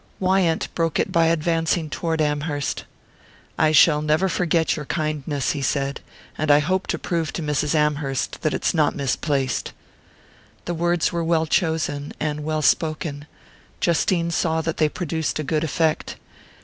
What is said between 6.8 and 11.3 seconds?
to prove to Mrs. Amherst that it's not misplaced." The words were